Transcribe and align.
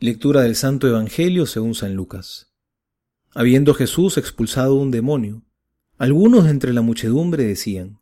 Lectura 0.00 0.42
del 0.42 0.54
Santo 0.54 0.86
Evangelio 0.86 1.44
según 1.44 1.74
San 1.74 1.96
Lucas. 1.96 2.52
Habiendo 3.34 3.74
Jesús 3.74 4.16
expulsado 4.16 4.76
un 4.76 4.92
demonio, 4.92 5.42
algunos 5.96 6.46
entre 6.46 6.72
la 6.72 6.82
muchedumbre 6.82 7.42
decían, 7.42 7.98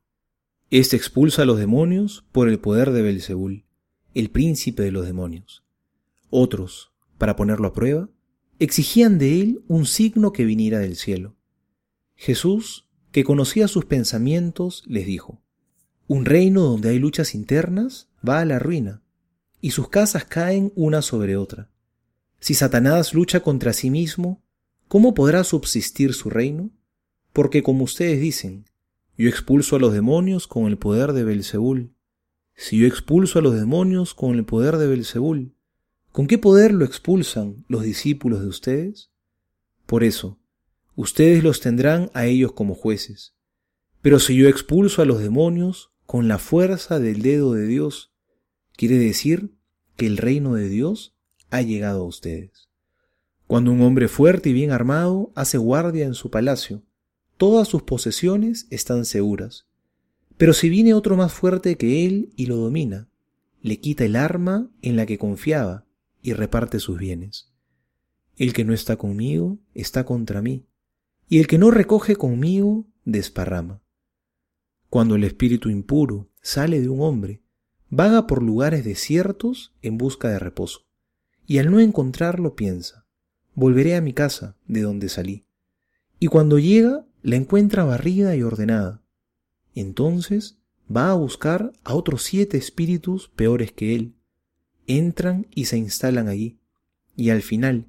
Este 0.68 0.94
expulsa 0.96 1.40
a 1.40 1.44
los 1.46 1.58
demonios 1.58 2.26
por 2.32 2.50
el 2.50 2.58
poder 2.58 2.90
de 2.90 3.00
Belzebul, 3.00 3.64
el 4.12 4.28
príncipe 4.28 4.82
de 4.82 4.92
los 4.92 5.06
demonios. 5.06 5.64
Otros, 6.28 6.92
para 7.16 7.34
ponerlo 7.34 7.68
a 7.68 7.72
prueba, 7.72 8.10
exigían 8.58 9.16
de 9.16 9.40
él 9.40 9.62
un 9.66 9.86
signo 9.86 10.34
que 10.34 10.44
viniera 10.44 10.80
del 10.80 10.96
cielo. 10.96 11.38
Jesús, 12.14 12.90
que 13.10 13.24
conocía 13.24 13.68
sus 13.68 13.86
pensamientos, 13.86 14.82
les 14.86 15.06
dijo, 15.06 15.40
Un 16.08 16.26
reino 16.26 16.60
donde 16.60 16.90
hay 16.90 16.98
luchas 16.98 17.34
internas 17.34 18.10
va 18.16 18.40
a 18.40 18.44
la 18.44 18.58
ruina, 18.58 19.00
y 19.62 19.70
sus 19.70 19.88
casas 19.88 20.26
caen 20.26 20.74
una 20.76 21.00
sobre 21.00 21.38
otra. 21.38 21.70
Si 22.46 22.54
Satanás 22.54 23.12
lucha 23.12 23.40
contra 23.40 23.72
sí 23.72 23.90
mismo, 23.90 24.40
¿cómo 24.86 25.14
podrá 25.14 25.42
subsistir 25.42 26.14
su 26.14 26.30
reino? 26.30 26.70
Porque 27.32 27.64
como 27.64 27.82
ustedes 27.82 28.20
dicen, 28.20 28.66
yo 29.18 29.28
expulso 29.28 29.74
a 29.74 29.78
los 29.80 29.92
demonios 29.92 30.46
con 30.46 30.66
el 30.66 30.78
poder 30.78 31.12
de 31.12 31.24
Belzebul. 31.24 31.92
Si 32.54 32.78
yo 32.78 32.86
expulso 32.86 33.40
a 33.40 33.42
los 33.42 33.56
demonios 33.56 34.14
con 34.14 34.36
el 34.36 34.44
poder 34.44 34.76
de 34.76 34.86
Belzebul, 34.86 35.56
¿con 36.12 36.28
qué 36.28 36.38
poder 36.38 36.72
lo 36.72 36.84
expulsan 36.84 37.64
los 37.66 37.82
discípulos 37.82 38.42
de 38.42 38.46
ustedes? 38.46 39.10
Por 39.84 40.04
eso, 40.04 40.38
ustedes 40.94 41.42
los 41.42 41.58
tendrán 41.58 42.12
a 42.14 42.26
ellos 42.26 42.52
como 42.52 42.76
jueces. 42.76 43.34
Pero 44.02 44.20
si 44.20 44.36
yo 44.36 44.48
expulso 44.48 45.02
a 45.02 45.04
los 45.04 45.18
demonios 45.18 45.90
con 46.06 46.28
la 46.28 46.38
fuerza 46.38 47.00
del 47.00 47.22
dedo 47.22 47.54
de 47.54 47.66
Dios, 47.66 48.12
quiere 48.76 48.98
decir 48.98 49.56
que 49.96 50.06
el 50.06 50.16
reino 50.16 50.54
de 50.54 50.68
Dios 50.68 51.15
ha 51.50 51.62
llegado 51.62 52.02
a 52.02 52.06
ustedes. 52.06 52.68
Cuando 53.46 53.70
un 53.70 53.80
hombre 53.82 54.08
fuerte 54.08 54.50
y 54.50 54.52
bien 54.52 54.72
armado 54.72 55.30
hace 55.34 55.56
guardia 55.56 56.04
en 56.04 56.14
su 56.14 56.30
palacio, 56.30 56.82
todas 57.36 57.68
sus 57.68 57.82
posesiones 57.82 58.66
están 58.70 59.04
seguras. 59.04 59.66
Pero 60.36 60.52
si 60.52 60.68
viene 60.68 60.94
otro 60.94 61.16
más 61.16 61.32
fuerte 61.32 61.76
que 61.76 62.04
él 62.04 62.32
y 62.36 62.46
lo 62.46 62.56
domina, 62.56 63.08
le 63.62 63.80
quita 63.80 64.04
el 64.04 64.16
arma 64.16 64.68
en 64.82 64.96
la 64.96 65.06
que 65.06 65.18
confiaba 65.18 65.86
y 66.22 66.32
reparte 66.32 66.80
sus 66.80 66.98
bienes. 66.98 67.52
El 68.36 68.52
que 68.52 68.64
no 68.64 68.74
está 68.74 68.96
conmigo 68.96 69.58
está 69.74 70.04
contra 70.04 70.42
mí, 70.42 70.66
y 71.28 71.38
el 71.38 71.46
que 71.46 71.58
no 71.58 71.70
recoge 71.70 72.16
conmigo 72.16 72.86
desparrama. 73.04 73.80
Cuando 74.90 75.14
el 75.14 75.24
espíritu 75.24 75.70
impuro 75.70 76.28
sale 76.42 76.80
de 76.80 76.88
un 76.88 77.00
hombre, 77.00 77.42
vaga 77.88 78.26
por 78.26 78.42
lugares 78.42 78.84
desiertos 78.84 79.72
en 79.82 79.98
busca 79.98 80.28
de 80.28 80.38
reposo 80.38 80.85
y 81.46 81.58
al 81.58 81.70
no 81.70 81.80
encontrarlo 81.80 82.56
piensa, 82.56 83.06
volveré 83.54 83.96
a 83.96 84.00
mi 84.00 84.12
casa 84.12 84.56
de 84.66 84.82
donde 84.82 85.08
salí. 85.08 85.46
Y 86.18 86.26
cuando 86.28 86.58
llega, 86.58 87.06
la 87.22 87.36
encuentra 87.36 87.84
barrida 87.84 88.36
y 88.36 88.42
ordenada. 88.42 89.02
Entonces 89.74 90.58
va 90.94 91.10
a 91.10 91.14
buscar 91.14 91.72
a 91.84 91.94
otros 91.94 92.22
siete 92.22 92.56
espíritus 92.56 93.28
peores 93.28 93.72
que 93.72 93.94
él. 93.94 94.14
Entran 94.86 95.46
y 95.54 95.66
se 95.66 95.76
instalan 95.76 96.28
allí. 96.28 96.58
Y 97.16 97.30
al 97.30 97.42
final, 97.42 97.86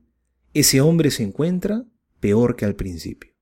ese 0.54 0.82
hombre 0.82 1.12
se 1.12 1.24
encuentra 1.24 1.86
peor 2.20 2.56
que 2.56 2.66
al 2.66 2.76
principio. 2.76 3.34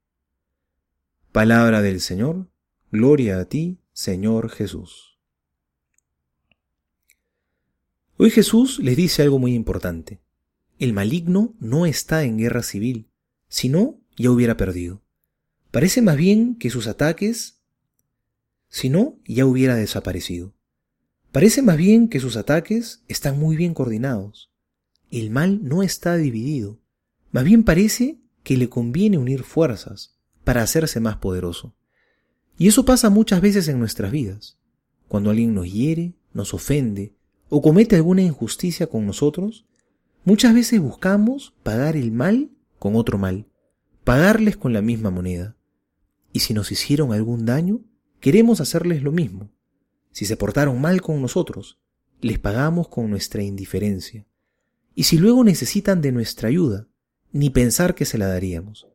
Palabra 1.32 1.82
del 1.82 2.02
Señor, 2.02 2.50
gloria 2.92 3.40
a 3.40 3.46
ti, 3.46 3.80
Señor 3.94 4.50
Jesús. 4.50 5.15
Hoy 8.18 8.30
Jesús 8.30 8.80
les 8.80 8.96
dice 8.96 9.24
algo 9.24 9.40
muy 9.40 9.54
importante. 9.54 10.22
El 10.80 10.94
maligno 10.94 11.54
no 11.60 11.86
está 11.86 12.24
en 12.24 12.38
guerra 12.38 12.64
civil, 12.64 13.10
si 13.50 13.68
no, 13.68 14.00
ya 14.16 14.32
hubiera 14.32 14.56
perdido. 14.56 15.02
Parece 15.70 16.02
más 16.02 16.16
bien 16.16 16.56
que 16.56 16.70
sus 16.70 16.88
ataques, 16.88 17.60
si 18.70 18.88
no, 18.88 19.20
ya 19.26 19.46
hubiera 19.46 19.76
desaparecido. 19.76 20.54
Parece 21.34 21.62
más 21.62 21.76
bien 21.76 22.08
que 22.08 22.22
sus 22.22 22.38
ataques 22.38 23.04
están 23.10 23.38
muy 23.38 23.58
bien 23.58 23.74
coordinados. 23.74 24.50
El 25.12 25.30
mal 25.30 25.66
no 25.66 25.84
está 25.84 26.16
dividido. 26.16 26.80
Más 27.34 27.44
bien 27.44 27.66
parece 27.66 28.22
que 28.44 28.56
le 28.56 28.70
conviene 28.70 29.18
unir 29.18 29.44
fuerzas 29.44 30.16
para 30.46 30.62
hacerse 30.62 31.02
más 31.02 31.18
poderoso. 31.18 31.76
Y 32.58 32.70
eso 32.70 32.86
pasa 32.86 33.10
muchas 33.10 33.42
veces 33.42 33.68
en 33.68 33.78
nuestras 33.78 34.14
vidas. 34.14 34.58
Cuando 35.10 35.32
alguien 35.32 35.54
nos 35.54 35.70
hiere, 35.70 36.14
nos 36.34 36.54
ofende, 36.54 37.15
o 37.50 37.62
comete 37.62 37.96
alguna 37.96 38.22
injusticia 38.22 38.88
con 38.88 39.06
nosotros, 39.06 39.66
muchas 40.24 40.54
veces 40.54 40.80
buscamos 40.80 41.54
pagar 41.64 41.96
el 41.96 42.12
mal 42.12 42.52
con 42.80 42.96
otro 42.96 43.18
mal, 43.18 43.48
pagarles 44.04 44.58
con 44.58 44.74
la 44.74 44.82
misma 44.82 45.12
moneda. 45.12 45.56
Y 46.34 46.40
si 46.40 46.54
nos 46.54 46.72
hicieron 46.72 47.14
algún 47.14 47.46
daño, 47.46 47.82
queremos 48.20 48.62
hacerles 48.62 49.04
lo 49.04 49.12
mismo. 49.12 49.52
Si 50.12 50.26
se 50.26 50.38
portaron 50.38 50.82
mal 50.82 51.02
con 51.02 51.22
nosotros, 51.22 51.80
les 52.22 52.40
pagamos 52.40 52.88
con 52.88 53.10
nuestra 53.10 53.44
indiferencia. 53.44 54.26
Y 54.96 55.04
si 55.04 55.18
luego 55.18 55.44
necesitan 55.44 56.02
de 56.02 56.12
nuestra 56.12 56.50
ayuda, 56.50 56.88
ni 57.32 57.50
pensar 57.50 57.96
que 57.96 58.06
se 58.06 58.18
la 58.18 58.28
daríamos, 58.28 58.88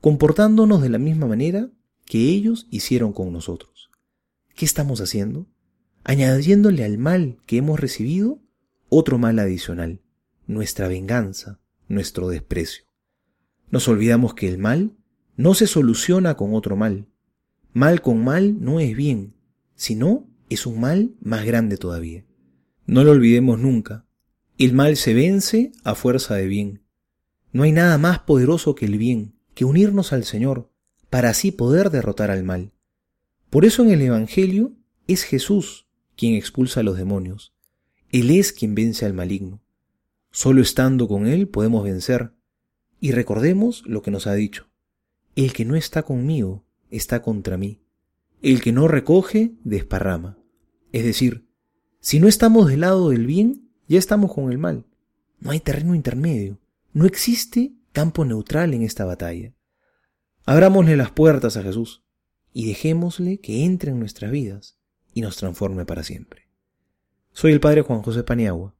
comportándonos 0.00 0.80
de 0.80 0.88
la 0.88 0.98
misma 0.98 1.26
manera 1.26 1.70
que 2.04 2.30
ellos 2.30 2.66
hicieron 2.70 3.12
con 3.12 3.32
nosotros. 3.32 3.90
¿Qué 4.54 4.64
estamos 4.64 5.00
haciendo? 5.00 5.46
Añadiéndole 6.04 6.84
al 6.84 6.98
mal 6.98 7.38
que 7.46 7.58
hemos 7.58 7.78
recibido 7.78 8.40
otro 8.88 9.18
mal 9.18 9.38
adicional, 9.38 10.00
nuestra 10.46 10.88
venganza, 10.88 11.60
nuestro 11.88 12.28
desprecio. 12.28 12.84
Nos 13.70 13.88
olvidamos 13.88 14.34
que 14.34 14.48
el 14.48 14.58
mal 14.58 14.96
no 15.36 15.54
se 15.54 15.66
soluciona 15.66 16.36
con 16.36 16.54
otro 16.54 16.76
mal. 16.76 17.06
Mal 17.72 18.00
con 18.00 18.24
mal 18.24 18.60
no 18.60 18.80
es 18.80 18.96
bien, 18.96 19.34
sino 19.74 20.26
es 20.48 20.66
un 20.66 20.80
mal 20.80 21.14
más 21.20 21.44
grande 21.44 21.76
todavía. 21.76 22.24
No 22.86 23.04
lo 23.04 23.12
olvidemos 23.12 23.58
nunca. 23.58 24.06
El 24.56 24.72
mal 24.72 24.96
se 24.96 25.12
vence 25.12 25.72
a 25.84 25.94
fuerza 25.94 26.34
de 26.34 26.46
bien. 26.46 26.82
No 27.52 27.64
hay 27.64 27.72
nada 27.72 27.98
más 27.98 28.20
poderoso 28.20 28.74
que 28.74 28.86
el 28.86 28.96
bien, 28.98 29.34
que 29.54 29.64
unirnos 29.64 30.12
al 30.12 30.24
Señor, 30.24 30.70
para 31.10 31.30
así 31.30 31.52
poder 31.52 31.90
derrotar 31.90 32.30
al 32.30 32.44
mal. 32.44 32.72
Por 33.50 33.64
eso 33.64 33.82
en 33.82 33.90
el 33.90 34.02
Evangelio 34.02 34.72
es 35.06 35.22
Jesús 35.22 35.87
quien 36.18 36.34
expulsa 36.34 36.80
a 36.80 36.82
los 36.82 36.96
demonios. 36.96 37.54
Él 38.10 38.30
es 38.30 38.52
quien 38.52 38.74
vence 38.74 39.06
al 39.06 39.14
maligno. 39.14 39.62
Solo 40.32 40.60
estando 40.60 41.06
con 41.06 41.28
Él 41.28 41.46
podemos 41.46 41.84
vencer. 41.84 42.32
Y 43.00 43.12
recordemos 43.12 43.84
lo 43.86 44.02
que 44.02 44.10
nos 44.10 44.26
ha 44.26 44.34
dicho. 44.34 44.68
El 45.36 45.52
que 45.52 45.64
no 45.64 45.76
está 45.76 46.02
conmigo 46.02 46.66
está 46.90 47.22
contra 47.22 47.56
mí. 47.56 47.80
El 48.42 48.60
que 48.60 48.72
no 48.72 48.88
recoge, 48.88 49.52
desparrama. 49.62 50.36
Es 50.90 51.04
decir, 51.04 51.46
si 52.00 52.18
no 52.18 52.26
estamos 52.26 52.66
del 52.66 52.80
lado 52.80 53.10
del 53.10 53.24
bien, 53.24 53.70
ya 53.86 54.00
estamos 54.00 54.34
con 54.34 54.50
el 54.50 54.58
mal. 54.58 54.86
No 55.38 55.52
hay 55.52 55.60
terreno 55.60 55.94
intermedio. 55.94 56.58
No 56.92 57.06
existe 57.06 57.74
campo 57.92 58.24
neutral 58.24 58.74
en 58.74 58.82
esta 58.82 59.04
batalla. 59.04 59.54
Abrámosle 60.44 60.96
las 60.96 61.12
puertas 61.12 61.56
a 61.56 61.62
Jesús 61.62 62.02
y 62.52 62.66
dejémosle 62.66 63.38
que 63.38 63.64
entre 63.64 63.92
en 63.92 64.00
nuestras 64.00 64.32
vidas 64.32 64.77
y 65.14 65.20
nos 65.20 65.36
transforme 65.36 65.84
para 65.84 66.02
siempre. 66.02 66.48
Soy 67.32 67.52
el 67.52 67.60
Padre 67.60 67.82
Juan 67.82 68.02
José 68.02 68.24
Paniagua 68.24 68.74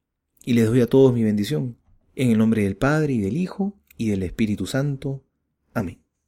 y 0.44 0.54
les 0.54 0.66
doy 0.66 0.80
a 0.80 0.86
todos 0.86 1.12
mi 1.12 1.22
bendición, 1.22 1.76
en 2.14 2.30
el 2.30 2.38
nombre 2.38 2.62
del 2.62 2.76
Padre 2.76 3.12
y 3.12 3.20
del 3.20 3.36
Hijo 3.36 3.78
y 3.96 4.08
del 4.10 4.22
Espíritu 4.22 4.66
Santo. 4.66 5.22
Amén. 5.74 6.07